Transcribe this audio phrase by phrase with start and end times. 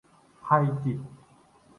[0.41, 0.45] ไพ
[0.83, 1.05] จิตร